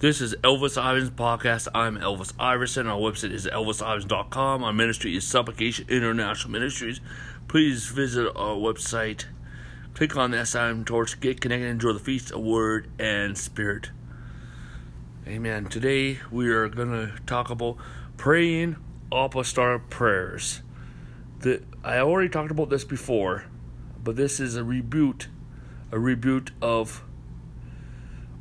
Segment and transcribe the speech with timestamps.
[0.00, 1.66] This is Elvis Iverson Podcast.
[1.74, 2.86] I'm Elvis Iverson.
[2.86, 4.62] Our website is elvisiverson.com.
[4.62, 7.00] Our ministry is Supplication International Ministries.
[7.48, 9.24] Please visit our website.
[9.94, 13.90] Click on the SIM torch, get connected, enjoy the feast of word and spirit.
[15.26, 15.66] Amen.
[15.66, 17.76] Today we are going to talk about
[18.16, 18.76] praying
[19.10, 20.62] apostolic prayers.
[21.40, 23.46] The, I already talked about this before,
[24.04, 25.26] but this is a reboot,
[25.90, 27.02] a reboot of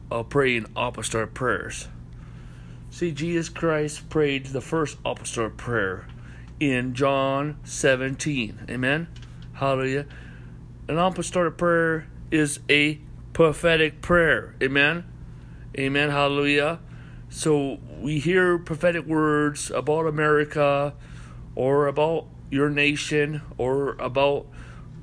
[0.10, 1.88] of praying apostolic prayers.
[2.90, 6.08] See, Jesus Christ prayed the first apostolic prayer
[6.60, 8.66] in John 17.
[8.70, 9.08] Amen.
[9.54, 10.06] Hallelujah.
[10.88, 13.00] An apostolic prayer is a
[13.34, 14.56] prophetic prayer.
[14.64, 15.06] Amen.
[15.78, 16.10] Amen.
[16.10, 16.80] Hallelujah.
[17.30, 20.94] So we hear prophetic words about America
[21.56, 24.48] or about your nation or about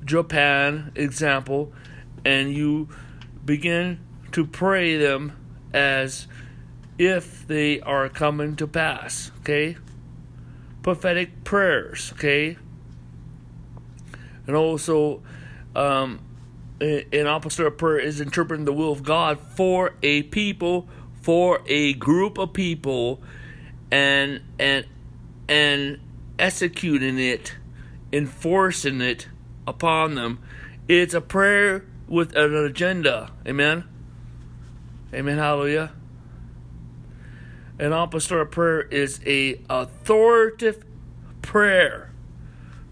[0.03, 1.71] Japan, example,
[2.23, 2.89] and you
[3.45, 3.99] begin
[4.35, 5.31] to pray them
[5.73, 6.27] as
[6.97, 9.31] if they are coming to pass.
[9.39, 9.77] Okay?
[10.83, 12.11] Prophetic prayers.
[12.15, 12.57] Okay?
[14.45, 15.23] And also,
[15.73, 16.19] um,
[16.81, 20.89] an of prayer is interpreting the will of God for a people,
[21.21, 23.23] for a group of people,
[23.89, 24.85] and and
[25.47, 25.97] and
[26.37, 27.55] executing it,
[28.11, 29.29] enforcing it
[29.65, 30.39] upon them.
[30.89, 33.31] It's a prayer with an agenda.
[33.47, 33.85] Amen.
[35.15, 35.37] Amen.
[35.37, 35.91] Hallelujah.
[37.79, 40.83] An apostolic prayer is a authoritative
[41.41, 42.11] prayer.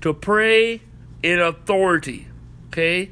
[0.02, 0.81] To pray
[1.21, 2.27] in authority.
[2.67, 3.11] Okay?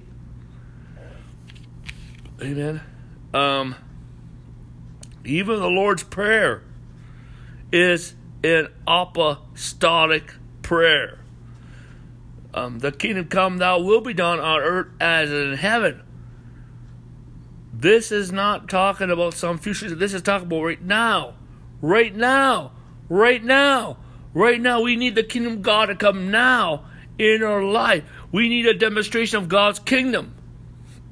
[2.41, 2.81] Amen.
[3.33, 3.75] Um
[5.23, 6.63] even the Lord's Prayer
[7.71, 11.19] is an apostolic prayer.
[12.53, 16.01] Um, the kingdom come, thou will be done on earth as in heaven.
[17.81, 19.95] This is not talking about some future.
[19.95, 21.33] This is talking about right now.
[21.81, 22.73] Right now.
[23.09, 23.97] Right now.
[24.35, 24.81] Right now.
[24.81, 26.85] We need the kingdom of God to come now
[27.17, 28.03] in our life.
[28.31, 30.35] We need a demonstration of God's kingdom.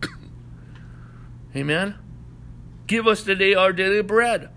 [1.55, 1.95] Amen.
[2.85, 4.49] Give us today our daily bread.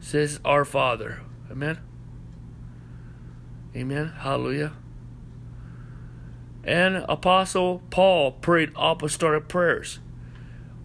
[0.00, 1.20] Says our Father.
[1.50, 1.80] Amen.
[3.76, 4.14] Amen.
[4.20, 4.72] Hallelujah.
[6.64, 9.98] And Apostle Paul prayed apostolic prayers.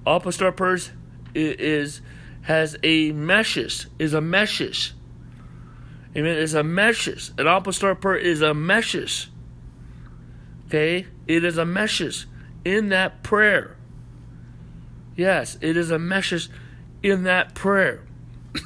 [0.05, 0.91] Apostolic prayers
[1.33, 2.01] is
[2.43, 4.93] has a meshes, is a meshes.
[6.15, 6.37] Amen.
[6.37, 7.31] It's a meshes.
[7.37, 9.27] An apostolic prayer is a meshes.
[10.67, 11.05] Okay?
[11.27, 12.25] It is a meshes
[12.65, 13.77] in that prayer.
[15.15, 16.49] Yes, it is a meshes
[17.03, 18.03] in that prayer.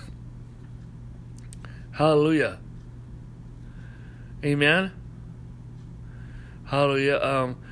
[1.92, 2.60] Hallelujah.
[4.46, 4.92] Amen.
[6.66, 7.20] Hallelujah.
[7.22, 7.63] Um,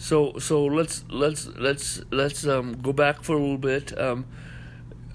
[0.00, 3.96] so so let's let's let's let's um go back for a little bit.
[4.00, 4.24] Um,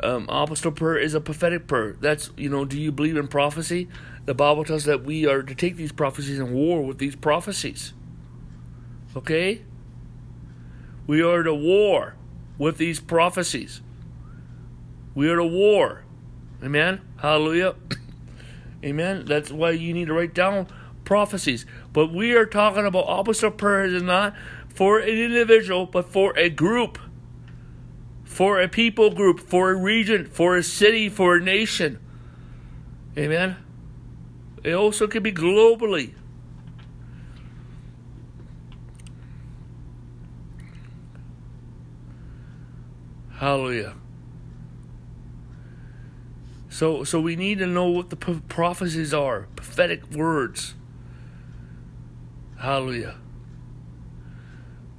[0.03, 1.95] um, apostolic prayer is a prophetic prayer.
[1.99, 2.65] That's you know.
[2.65, 3.89] Do you believe in prophecy?
[4.25, 7.93] The Bible tells that we are to take these prophecies and war with these prophecies.
[9.15, 9.63] Okay.
[11.07, 12.15] We are to war
[12.59, 13.81] with these prophecies.
[15.15, 16.03] We are to war.
[16.63, 17.01] Amen.
[17.17, 17.73] Hallelujah.
[18.85, 19.25] Amen.
[19.25, 20.67] That's why you need to write down
[21.05, 21.65] prophecies.
[21.93, 24.35] But we are talking about apostolic prayers is not
[24.67, 26.99] for an individual, but for a group,
[28.23, 31.99] for a people group, for a region, for a city, for a nation.
[33.17, 33.55] Amen.
[34.63, 36.13] It also can be globally.
[43.35, 43.95] Hallelujah.
[46.69, 50.73] So, so we need to know what the prophecies are, prophetic words.
[52.65, 53.15] Hallelujah.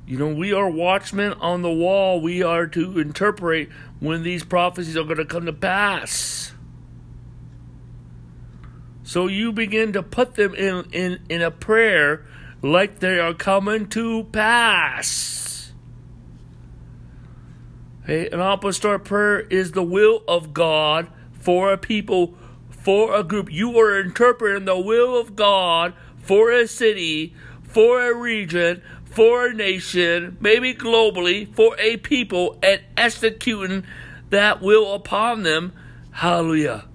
[0.06, 2.20] You know, we are watchmen on the wall.
[2.20, 6.52] We are to interpret when these prophecies are going to come to pass.
[9.02, 12.24] So you begin to put them in, in, in a prayer
[12.62, 15.72] like they are coming to pass.
[18.04, 22.36] Okay, an apostolic prayer is the will of God for a people,
[22.70, 23.50] for a group.
[23.50, 25.94] You are interpreting the will of God
[26.26, 27.34] for a city,
[27.76, 33.84] for a region, for a nation, maybe globally, for a people, and executing
[34.30, 35.74] that will upon them.
[36.10, 36.86] Hallelujah.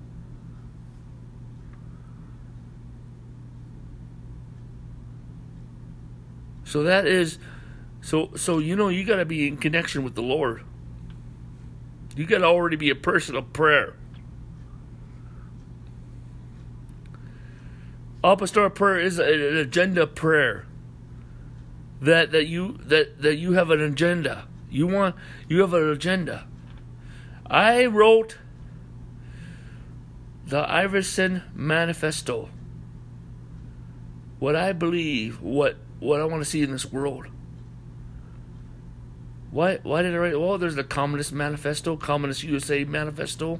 [6.63, 7.37] So that is
[8.01, 10.63] so so you know you got to be in connection with the Lord.
[12.15, 13.93] You got to already be a person of prayer.
[18.23, 20.65] Apostolic prayer is an agenda prayer.
[22.01, 24.47] That that you that that you have an agenda.
[24.69, 25.15] You want
[25.47, 26.47] you have an agenda.
[27.45, 28.37] I wrote
[30.45, 32.49] the Iverson Manifesto.
[34.39, 37.27] What I believe, what what I want to see in this world.
[39.51, 43.59] Why why did I write well there's the Communist Manifesto, Communist USA Manifesto.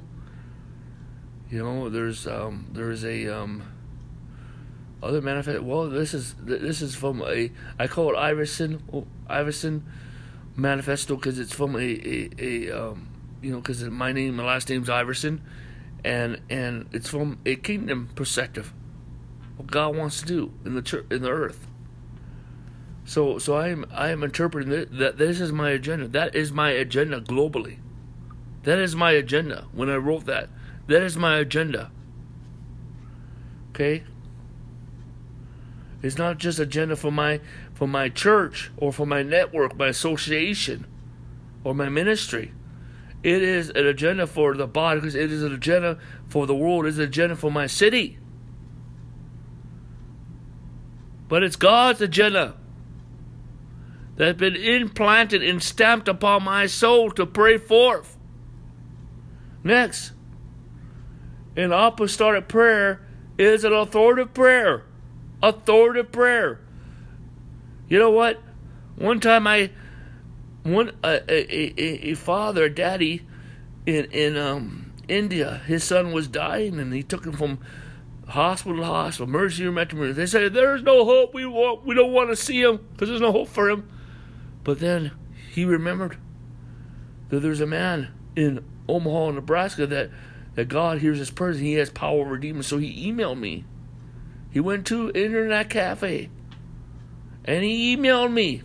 [1.48, 3.71] You know, there's um there's a um
[5.02, 8.82] other manifesto well this is this is from a I call it Iverson
[9.28, 9.84] Iverson
[10.54, 13.08] Manifesto because it's from a, a, a um
[13.40, 15.42] you know because my name my last name's Iverson
[16.04, 18.72] and and it's from a kingdom perspective
[19.56, 21.66] what God wants to do in the church in the earth
[23.04, 26.08] so so I am I am interpreting it, that this is my agenda.
[26.08, 27.78] That is my agenda globally.
[28.62, 29.66] That is my agenda.
[29.72, 30.48] When I wrote that,
[30.86, 31.90] that is my agenda.
[33.70, 34.04] Okay?
[36.02, 37.40] It's not just agenda for my
[37.72, 40.86] for my church or for my network, my association,
[41.62, 42.52] or my ministry.
[43.22, 46.86] It is an agenda for the body it is an agenda for the world.
[46.86, 48.18] It is an agenda for my city.
[51.28, 52.56] But it's God's agenda
[54.16, 58.18] that's been implanted and stamped upon my soul to pray forth.
[59.64, 60.12] Next,
[61.56, 63.06] an apostolic prayer
[63.38, 64.84] is an authoritative prayer.
[65.42, 66.60] Authoritative prayer.
[67.88, 68.40] You know what?
[68.96, 69.70] One time I,
[70.62, 73.26] one a, a, a, father, a daddy,
[73.84, 77.58] in in um, India, his son was dying, and he took him from
[78.28, 80.20] hospital to hospital, emergency room after emergency.
[80.20, 81.34] They said, "There's no hope.
[81.34, 83.88] We want, we don't want to see him because there's no hope for him."
[84.64, 85.10] But then
[85.50, 86.18] he remembered
[87.28, 90.10] that there's a man in Omaha, Nebraska that,
[90.54, 92.66] that God hears his prayers and he has power over demons.
[92.66, 93.64] So he emailed me.
[94.52, 96.28] He went to internet cafe
[97.44, 98.62] and he emailed me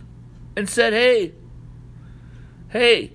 [0.56, 1.32] and said, Hey,
[2.68, 3.12] hey,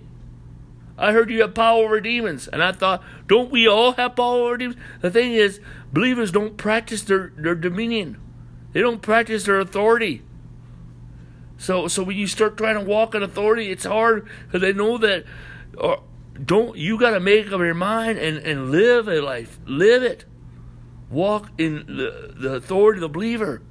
[0.98, 2.48] I heard you have power over demons.
[2.48, 4.80] And I thought, don't we all have power over demons?
[5.02, 5.60] The thing is,
[5.92, 8.18] believers don't practice their, their dominion.
[8.74, 10.24] They don't practice their authority.
[11.58, 14.98] So so when you start trying to walk in authority, it's hard because they know
[14.98, 15.24] that.
[15.78, 16.00] Or uh,
[16.44, 20.26] don't you got to make up your mind and and live a life, live it,
[21.10, 23.62] walk in the the authority of the believer.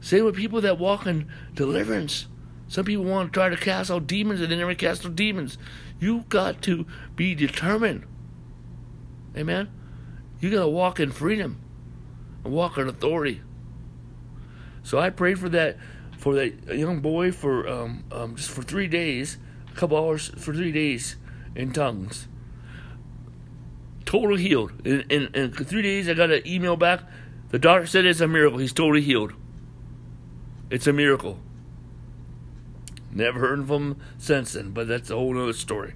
[0.00, 2.26] Same with people that walk in deliverance.
[2.68, 5.58] Some people want to try to cast out demons and they never cast out demons.
[5.98, 8.04] You got to be determined.
[9.36, 9.68] Amen.
[10.40, 11.60] You got to walk in freedom
[12.44, 13.42] and walk in authority.
[14.82, 15.76] So I prayed for that
[16.16, 19.38] for that young boy for um, um, just for three days,
[19.70, 21.16] a couple hours for three days
[21.54, 22.28] in tongues.
[24.10, 24.72] Total healed.
[24.84, 27.02] In, in, in three days, I got an email back.
[27.50, 28.58] The doctor said it's a miracle.
[28.58, 29.34] He's totally healed.
[30.68, 31.38] It's a miracle.
[33.12, 35.94] Never heard from him since then, but that's a whole other story.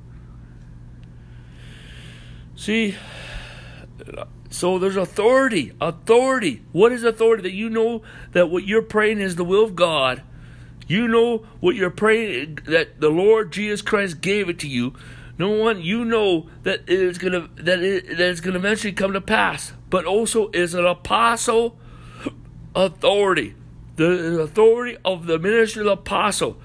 [2.54, 2.94] See,
[4.48, 5.72] so there's authority.
[5.80, 6.62] Authority.
[6.70, 7.42] What is authority?
[7.42, 10.22] That you know that what you're praying is the will of God.
[10.86, 14.94] You know what you're praying that the Lord Jesus Christ gave it to you.
[15.38, 19.12] No one you know that it is gonna that it that is gonna eventually come
[19.12, 19.72] to pass.
[19.90, 21.78] But also is an apostle
[22.74, 23.54] authority.
[23.96, 26.58] The authority of the ministry of the apostle.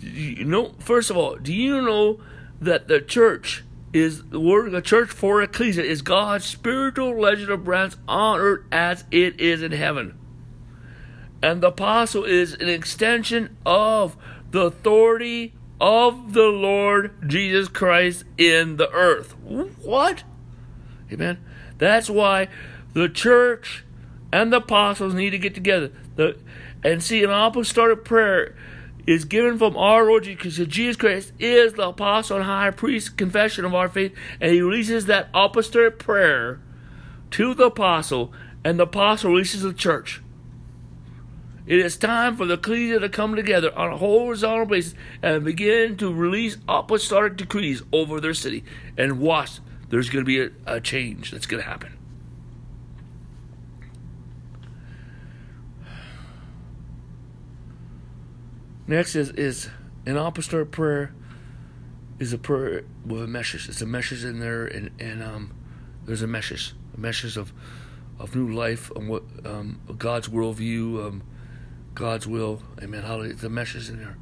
[0.00, 2.20] You know, first of all, do you know
[2.60, 3.64] that the church
[3.94, 8.64] is the word of the church for ecclesia is God's spiritual legislative branch on earth
[8.72, 10.18] as it is in heaven.
[11.40, 14.16] And the apostle is an extension of
[14.50, 19.34] the authority of the Lord Jesus Christ in the earth.
[19.42, 20.24] What?
[21.12, 21.38] Amen.
[21.78, 22.48] That's why
[22.92, 23.84] the church
[24.32, 25.92] and the apostles need to get together.
[26.16, 26.36] The,
[26.82, 28.56] and see, an apostolic prayer
[29.06, 33.64] is given from our Lord Jesus, Jesus Christ is the apostle and high priest confession
[33.64, 36.60] of our faith, and he releases that apostolic prayer
[37.32, 38.32] to the apostle,
[38.64, 40.22] and the apostle releases the church.
[41.66, 45.96] It is time for the ecclesia to come together on a horizontal basis and begin
[45.96, 48.64] to release apostolic decrees over their city.
[48.98, 51.96] And watch, there's going to be a, a change that's going to happen.
[58.86, 59.70] Next is is
[60.04, 61.14] an apostolic prayer
[62.18, 63.68] is a prayer with a message.
[63.68, 65.54] It's a message in there, and and um,
[66.04, 67.52] there's a message, a message of
[68.18, 71.22] of new life and what um, God's worldview, um,
[71.94, 72.60] God's will.
[72.82, 73.02] Amen.
[73.02, 73.34] Hallelujah.
[73.34, 74.16] The a message in there.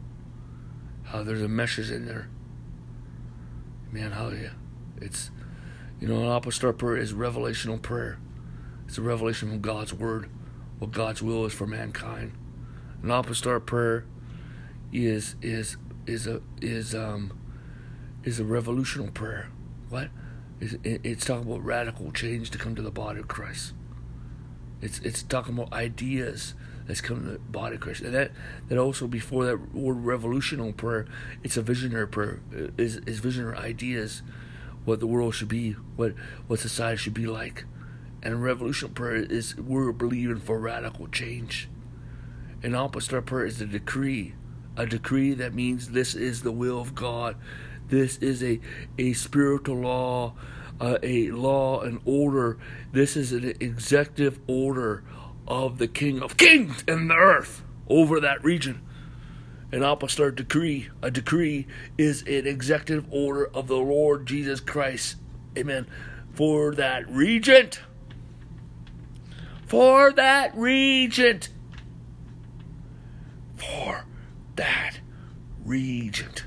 [1.05, 2.29] How there's a message in there.
[3.91, 4.13] Amen.
[4.13, 4.55] Hallelujah.
[5.01, 5.31] It's
[6.01, 8.19] you know an apostolic prayer is revelational prayer.
[8.87, 10.29] It's a revelation from God's word,
[10.79, 12.33] what God's will is for mankind.
[13.03, 14.05] An apostolic prayer
[14.93, 15.77] is is
[16.07, 17.39] is a is um
[18.23, 19.49] is a revolutional prayer.
[19.89, 20.11] what?
[20.61, 23.73] It's, it's talking about radical change to come to the body of Christ.
[24.81, 26.55] It's it's talking about ideas
[26.87, 28.03] that's coming to the body of Christ.
[28.03, 28.33] And that
[28.69, 31.07] that also before that word revolutional prayer,
[31.43, 32.41] it's a visionary prayer.
[32.77, 34.23] Is is visionary ideas,
[34.85, 36.15] what the world should be, what
[36.47, 37.65] what society should be like.
[38.23, 41.69] And revolutionary prayer is we're believing for radical change.
[42.63, 44.35] And apostolic prayer is a decree.
[44.77, 47.37] A decree that means this is the will of God.
[47.89, 48.61] This is a,
[48.97, 50.35] a spiritual law,
[50.81, 52.59] uh, a law and order.
[52.93, 55.05] This is an executive order
[55.47, 58.81] of the King of Kings in the earth over that region.
[59.73, 65.17] An apostolic decree, a decree is an executive order of the Lord Jesus Christ.
[65.57, 65.87] Amen.
[66.35, 67.81] For that regent.
[69.67, 71.49] For that regent.
[73.57, 74.05] For
[74.57, 75.01] that
[75.65, 76.45] regent.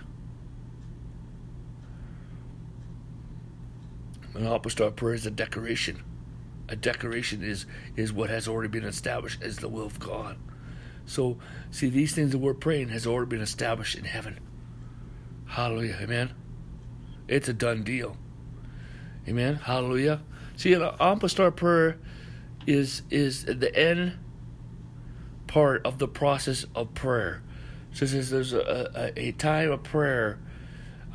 [4.35, 6.03] An apostolic prayer is a decoration.
[6.67, 10.37] A decoration is is what has already been established as the will of God.
[11.05, 11.37] So,
[11.69, 14.39] see, these things that we're praying has already been established in heaven.
[15.45, 15.97] Hallelujah.
[16.01, 16.33] Amen.
[17.27, 18.17] It's a done deal.
[19.27, 19.55] Amen.
[19.55, 20.21] Hallelujah.
[20.57, 21.99] See, an apostolic prayer
[22.65, 24.17] is is the end
[25.47, 27.43] part of the process of prayer.
[27.93, 30.39] So there's a, a, a time of prayer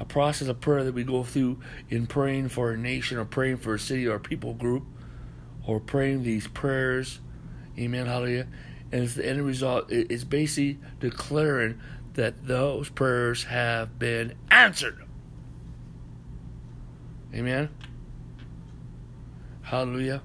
[0.00, 3.58] a process of prayer that we go through in praying for a nation or praying
[3.58, 4.82] for a city or a people group
[5.70, 7.20] or praying these prayers.
[7.78, 8.06] Amen.
[8.06, 8.48] Hallelujah.
[8.90, 11.80] And it's the end result it's basically declaring
[12.14, 14.98] that those prayers have been answered.
[17.32, 17.68] Amen.
[19.62, 20.22] Hallelujah.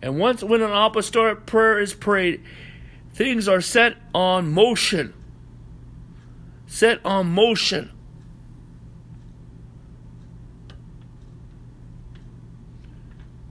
[0.00, 2.42] And once when an apostolic prayer is prayed,
[3.12, 5.12] things are set on motion.
[6.66, 7.90] Set on motion.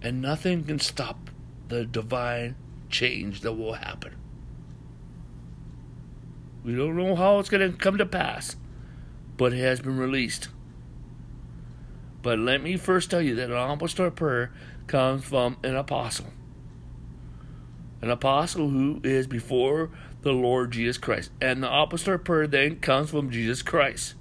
[0.03, 1.29] And nothing can stop
[1.69, 2.55] the divine
[2.89, 4.15] change that will happen.
[6.63, 8.55] We don't know how it's going to come to pass,
[9.37, 10.49] but it has been released.
[12.21, 14.51] But let me first tell you that an apostolic prayer
[14.87, 16.27] comes from an apostle.
[18.01, 19.89] An apostle who is before
[20.21, 21.31] the Lord Jesus Christ.
[21.41, 24.15] And the apostolic prayer then comes from Jesus Christ.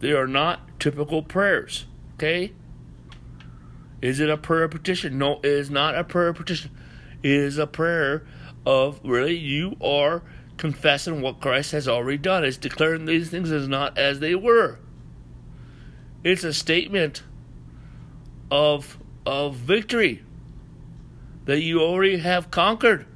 [0.00, 1.86] They are not typical prayers.
[2.14, 2.52] Okay?
[4.02, 5.18] Is it a prayer petition?
[5.18, 6.70] No, it is not a prayer petition.
[7.22, 8.26] It is a prayer
[8.64, 10.22] of really you are
[10.56, 12.44] confessing what Christ has already done.
[12.44, 14.78] It's declaring these things as not as they were.
[16.22, 17.22] It's a statement
[18.50, 20.22] of of victory
[21.44, 23.06] that you already have conquered.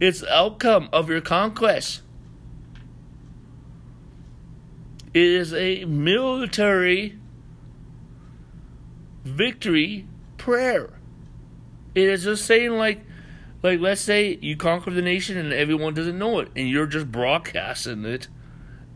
[0.00, 2.02] It's outcome of your conquest.
[5.14, 7.17] It is a military
[9.28, 10.06] victory
[10.36, 10.90] prayer.
[11.94, 13.04] It is just saying like
[13.62, 17.10] like let's say you conquer the nation and everyone doesn't know it and you're just
[17.10, 18.28] broadcasting it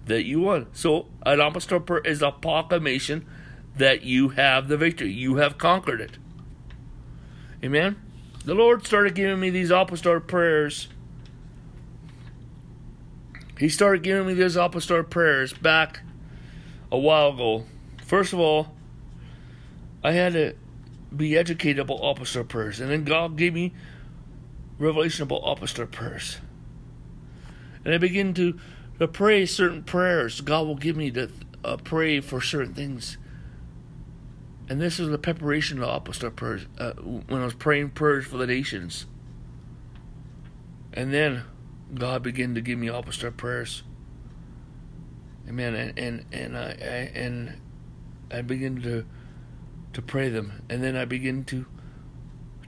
[0.06, 0.66] that you won.
[0.72, 3.26] So an apostolic prayer is a proclamation
[3.76, 5.12] that you have the victory.
[5.12, 6.18] You have conquered it.
[7.64, 7.96] Amen.
[8.44, 10.88] The Lord started giving me these apostolic prayers.
[13.58, 16.00] He started giving me these apostolic prayers back
[16.90, 17.64] a while ago.
[18.04, 18.74] First of all,
[20.02, 20.54] I had to
[21.14, 23.72] be educated about apostolic prayers, and then God gave me
[24.78, 26.38] revelation about apostolic prayers.
[27.84, 28.58] And I begin to,
[28.98, 30.40] to pray certain prayers.
[30.40, 31.30] God will give me to
[31.64, 33.18] uh, pray for certain things.
[34.68, 38.38] And this is the preparation of apostolic prayers uh, when I was praying prayers for
[38.38, 39.06] the nations.
[40.92, 41.44] And then
[41.94, 43.82] God began to give me apostolic prayers.
[45.48, 45.74] Amen.
[45.74, 47.60] And and and I, I and
[48.30, 49.04] I begin to
[49.92, 51.66] to pray them, and then I begin to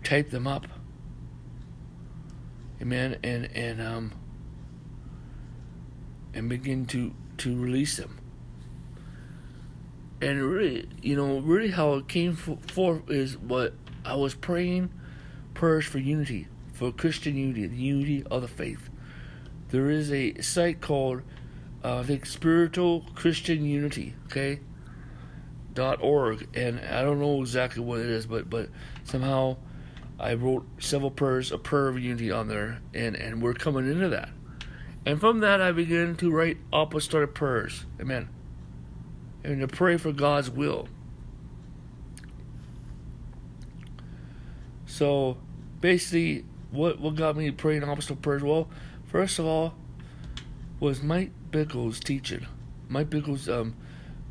[0.03, 0.67] type them up.
[2.81, 3.17] Amen.
[3.23, 4.13] And and um
[6.35, 8.19] and begin to to release them.
[10.21, 14.91] And really, you know, really how it came forth is what I was praying
[15.55, 18.89] prayers for unity, for Christian unity, the unity of the faith.
[19.69, 21.23] There is a site called,
[21.83, 24.15] uh, I think, Spiritual Christian Unity.
[24.27, 24.61] Okay,
[25.75, 28.69] dot org, and I don't know exactly what it is, but but
[29.05, 29.57] somehow
[30.19, 34.09] I wrote several prayers, a prayer of unity on there, and and we're coming into
[34.09, 34.31] that.
[35.07, 37.85] And from that, I began to write apostolic prayers.
[38.01, 38.29] Amen.
[39.43, 40.89] And to pray for God's will.
[44.87, 45.37] So,
[45.81, 48.43] basically, what what got me praying apostolic prayers?
[48.43, 48.69] Well,
[49.05, 49.75] first of all,
[50.81, 52.47] was Mike Bickle's teaching.
[52.89, 53.75] Mike Bickle's um,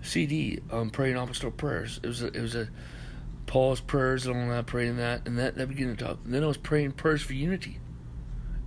[0.03, 1.99] CD, um, praying apostolic prayers.
[2.03, 2.69] It was a, it was a
[3.45, 6.19] Paul's prayers and all that, praying that, and that that began to talk.
[6.25, 7.79] And then I was praying prayers for unity,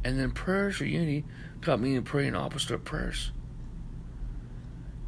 [0.05, 1.25] and then prayers for unity
[1.61, 3.33] got me in praying apostolic prayers.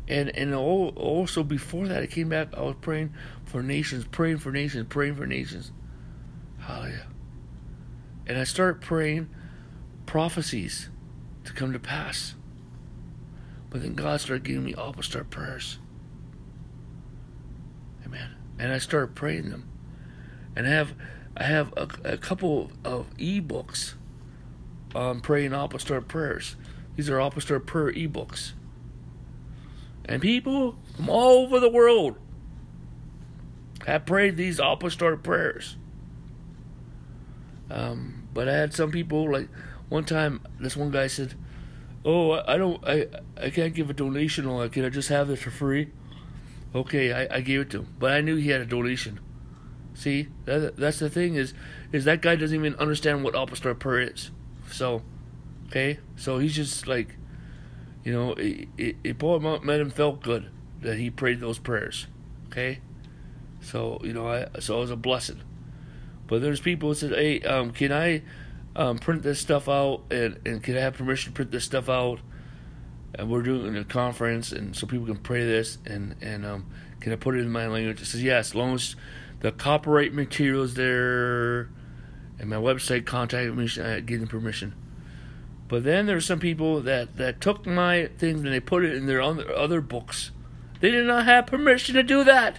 [0.07, 2.57] And and also before that, I came back.
[2.57, 5.73] I was praying for nations, praying for nations, praying for nations.
[6.61, 7.07] Hallelujah.
[8.27, 9.29] And I started praying
[10.07, 10.91] prophecies
[11.45, 12.35] to come to pass.
[13.71, 15.79] But then God started giving me apostolic prayers.
[18.59, 19.69] And I started praying them.
[20.57, 20.95] And I have
[21.37, 23.95] I have a, a couple of e-books
[24.95, 26.57] on praying apostolic prayers.
[26.97, 28.55] These are apostolic prayer e-books.
[30.05, 32.17] And people from all over the world
[33.87, 35.77] have prayed these apostolic prayers.
[37.71, 39.49] Um, but I had some people like
[39.89, 40.41] one time.
[40.59, 41.35] This one guy said,
[42.05, 44.47] "Oh, I don't, I, I can't give a donation.
[44.47, 45.89] Or can I just have it for free?"
[46.75, 49.21] Okay, I, I gave it to him, but I knew he had a donation.
[49.95, 51.55] See, that, that's the thing is,
[51.93, 54.31] is that guy doesn't even understand what apostolic prayer is.
[54.71, 55.03] So,
[55.67, 57.17] okay, so he's just like,
[58.05, 60.51] you know, it, it, it boy made him felt good
[60.83, 62.07] that he prayed those prayers.
[62.47, 62.81] Okay,
[63.61, 65.43] so you know, I so it was a blessing.
[66.27, 68.23] But there's people who said, "Hey, um, can I
[68.77, 71.89] um, print this stuff out and, and can I have permission to print this stuff
[71.89, 72.21] out?"
[73.15, 76.67] And we're doing a conference, and so people can pray this, and and um,
[77.01, 78.03] can I put it in my language?
[78.03, 78.97] It says yes, as long as
[79.41, 81.71] the copyright material is there,
[82.39, 84.75] and my website contact me, uh, getting permission.
[85.69, 88.95] But then there there's some people that, that took my things and they put it
[88.95, 90.31] in their other books.
[90.81, 92.59] They did not have permission to do that.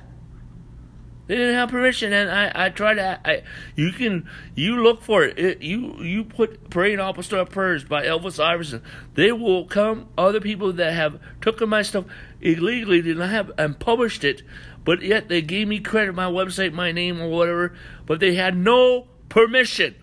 [1.29, 3.21] They didn't have permission, and I, I tried to.
[3.23, 3.43] I,
[3.75, 5.37] you can you look for it.
[5.37, 8.81] it you you put praying apostolic prayers by Elvis Iverson.
[9.13, 10.07] They will come.
[10.17, 12.05] Other people that have taken my stuff
[12.41, 14.41] illegally did not have and published it,
[14.83, 17.75] but yet they gave me credit, my website, my name, or whatever.
[18.07, 19.93] But they had no permission.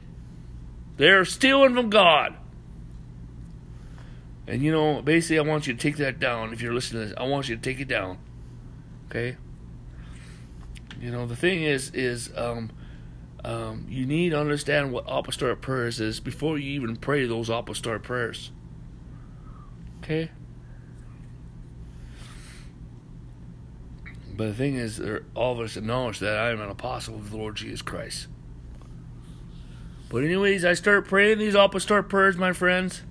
[0.97, 2.37] They're stealing from God.
[4.47, 6.53] And you know, basically, I want you to take that down.
[6.53, 8.19] If you're listening to this, I want you to take it down.
[9.11, 9.39] Okay.
[11.01, 12.71] You know, the thing is, is um,
[13.45, 18.03] um, you need to understand what apostolic prayers is before you even pray those apostolic
[18.03, 18.51] prayers.
[20.03, 20.31] Okay?
[24.37, 25.01] But the thing is,
[25.35, 28.29] all of us acknowledge that I am an apostle of the Lord Jesus Christ.
[30.09, 33.03] But anyways, I start praying these apostolic prayers, my friends,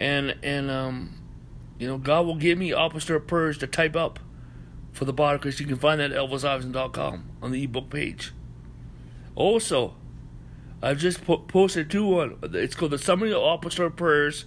[0.00, 1.20] and and um,
[1.78, 4.18] you know, God will give me apostolic prayers to type up
[4.98, 5.60] for the Christ.
[5.60, 8.32] You can find that at elvisiverson.com on the ebook page.
[9.36, 9.94] Also,
[10.82, 12.36] I've just po- posted two one.
[12.42, 14.44] It's called the Summary of Apostolic Prayers.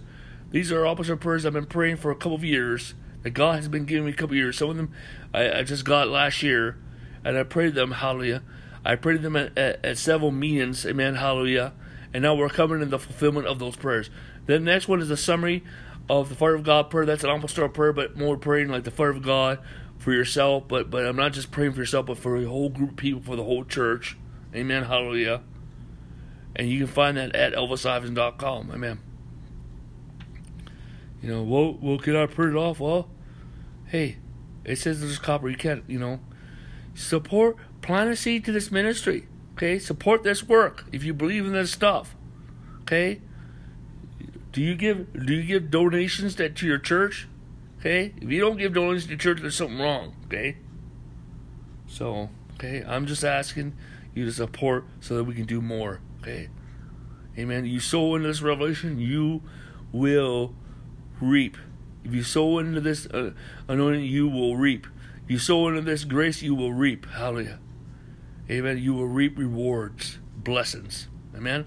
[0.51, 3.69] These are apostolic prayers I've been praying for a couple of years that God has
[3.69, 4.57] been giving me a couple of years.
[4.57, 4.91] Some of them
[5.33, 6.77] I, I just got last year,
[7.23, 7.91] and I prayed them.
[7.91, 8.43] Hallelujah.
[8.83, 10.85] I prayed them at, at, at several meetings.
[10.85, 11.15] Amen.
[11.15, 11.71] Hallelujah.
[12.13, 14.09] And now we're coming in the fulfillment of those prayers.
[14.47, 15.63] The next one is the summary
[16.09, 17.05] of the fire of God prayer.
[17.05, 19.59] That's an apostolic prayer, but more praying like the fire of God
[20.01, 22.89] for yourself, but but I'm not just praying for yourself, but for a whole group
[22.91, 24.17] of people, for the whole church.
[24.53, 24.85] Amen.
[24.85, 25.41] Hallelujah.
[26.55, 28.71] And you can find that at elvisiverson.com.
[28.71, 28.99] Amen.
[31.21, 32.79] You know, well, well, can I print it off?
[32.79, 33.09] Well,
[33.85, 34.17] hey,
[34.65, 35.49] it says there's copper.
[35.49, 36.19] You can't, you know,
[36.95, 39.27] support, plant a seed to this ministry.
[39.53, 42.15] Okay, support this work if you believe in this stuff.
[42.81, 43.21] Okay.
[44.51, 47.27] Do you give Do you give donations that to your church?
[47.81, 48.13] Okay?
[48.21, 50.15] If you don't give donations to church, there's something wrong.
[50.25, 50.57] Okay?
[51.87, 53.73] So, okay, I'm just asking
[54.13, 55.99] you to support so that we can do more.
[56.21, 56.49] Okay?
[57.37, 57.65] Amen.
[57.65, 59.41] You sow into this revelation, you
[59.91, 60.53] will
[61.19, 61.57] reap.
[62.03, 63.31] If you sow into this uh,
[63.67, 64.85] anointing, you will reap.
[65.27, 67.07] You sow into this grace, you will reap.
[67.07, 67.59] Hallelujah.
[68.49, 68.77] Amen.
[68.77, 71.07] You will reap rewards, blessings.
[71.35, 71.65] Amen.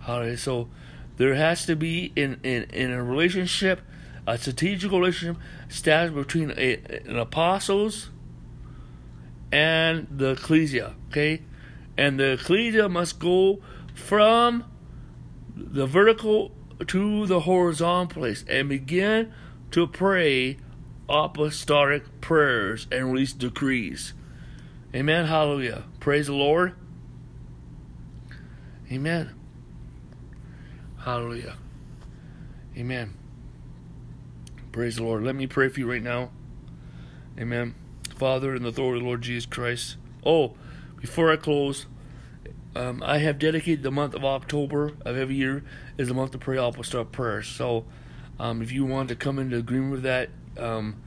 [0.00, 0.36] Hallelujah.
[0.36, 0.68] So
[1.16, 3.80] there has to be in in, in a relationship
[4.26, 8.10] a strategic relationship established between a, an apostles
[9.52, 10.94] and the ecclesia.
[11.08, 11.42] Okay,
[11.96, 13.60] and the ecclesia must go
[13.94, 14.64] from
[15.56, 16.52] the vertical
[16.86, 19.32] to the horizontal place and begin
[19.70, 20.56] to pray
[21.08, 24.14] apostolic prayers and release decrees.
[24.94, 25.26] Amen.
[25.26, 25.84] Hallelujah.
[26.00, 26.74] Praise the Lord.
[28.90, 29.34] Amen.
[30.98, 31.56] Hallelujah.
[32.76, 33.14] Amen.
[34.74, 35.22] Praise the Lord.
[35.22, 36.32] Let me pray for you right now.
[37.38, 37.76] Amen.
[38.16, 39.94] Father, in the authority of the Lord Jesus Christ.
[40.26, 40.56] Oh,
[41.00, 41.86] before I close,
[42.74, 45.62] um, I have dedicated the month of October of every year
[45.96, 47.46] as the month to pray apostolic prayers.
[47.46, 47.84] So,
[48.40, 51.00] um, if you want to come into agreement with that, um,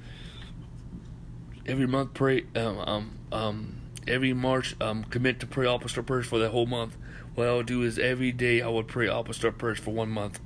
[1.65, 4.77] every month pray um um um every March
[5.09, 6.95] commit to pray apostolic prayers for that whole month.
[7.35, 10.39] What I would do is every day I would pray apostolic prayers for one month.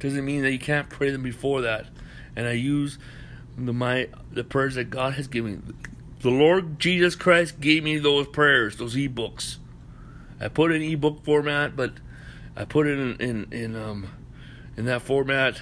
[0.00, 1.86] Doesn't mean that you can't pray them before that.
[2.34, 2.98] And I use
[3.56, 5.62] the my the prayers that God has given.
[5.66, 5.74] Me.
[6.20, 9.56] The Lord Jesus Christ gave me those prayers, those ebooks.
[10.40, 11.92] I put in ebook format, but
[12.56, 14.08] I put it in in, in um
[14.76, 15.60] in that format.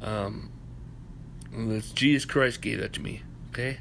[0.00, 0.50] Um,
[1.94, 3.22] Jesus Christ gave that to me.
[3.50, 3.78] Okay.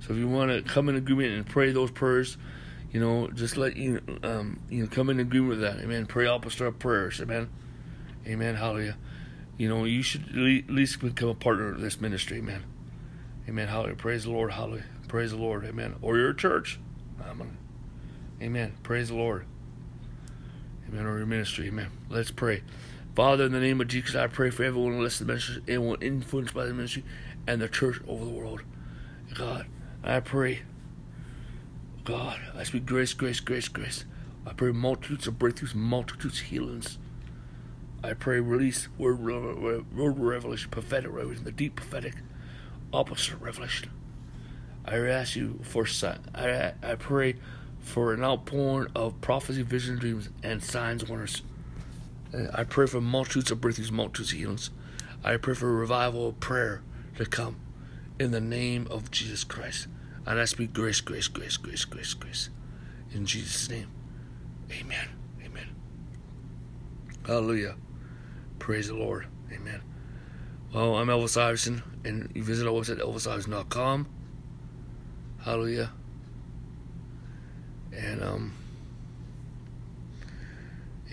[0.00, 2.36] So if you want to come in agreement and pray those prayers,
[2.96, 5.80] you know, just let you um you know come in agreement with that.
[5.80, 6.06] Amen.
[6.06, 7.20] Pray apostolic prayers.
[7.20, 7.50] Amen.
[8.26, 8.54] Amen.
[8.54, 8.96] Hallelujah.
[9.58, 12.38] You know, you should at least become a partner of this ministry.
[12.38, 12.64] Amen.
[13.46, 13.68] Amen.
[13.68, 13.96] Hallelujah.
[13.96, 14.52] Praise the Lord.
[14.52, 14.86] Hallelujah.
[15.08, 15.66] Praise the Lord.
[15.66, 15.96] Amen.
[16.00, 16.80] Or your church.
[17.20, 17.58] Amen.
[18.40, 18.78] Amen.
[18.82, 19.44] Praise the Lord.
[20.88, 21.04] Amen.
[21.04, 21.68] Or your ministry.
[21.68, 21.90] Amen.
[22.08, 22.62] Let's pray.
[23.14, 25.62] Father, in the name of Jesus, I pray for everyone who listens to the ministry,
[25.68, 27.04] everyone influenced by the ministry,
[27.46, 28.62] and the church over the world.
[29.34, 29.66] God,
[30.02, 30.62] I pray.
[32.06, 34.04] God, I speak grace, grace, grace, grace.
[34.46, 36.98] I pray multitudes of breakthroughs, multitudes of healings.
[38.04, 42.14] I pray release word, word revelation, prophetic revelation, the deep prophetic,
[42.92, 43.90] opposite revelation.
[44.84, 45.84] I ask you for
[46.32, 47.34] I I pray
[47.80, 51.42] for an outpouring of prophecy, vision, dreams, and signs, wonders.
[52.54, 54.70] I pray for multitudes of breakthroughs, multitudes of healings.
[55.24, 56.82] I pray for revival of prayer
[57.16, 57.56] to come
[58.20, 59.88] in the name of Jesus Christ.
[60.26, 62.50] And speak grace, grace, grace, grace, grace, grace.
[63.12, 63.88] In Jesus' name.
[64.72, 65.08] Amen.
[65.44, 65.68] Amen.
[67.24, 67.76] Hallelujah.
[68.58, 69.26] Praise the Lord.
[69.52, 69.80] Amen.
[70.74, 74.08] Well, I'm Elvis Iverson, and you visit our website, elvisiverson.com.
[75.44, 75.92] Hallelujah.
[77.92, 78.52] And, um,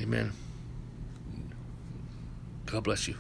[0.02, 0.32] amen.
[2.66, 3.16] God bless you.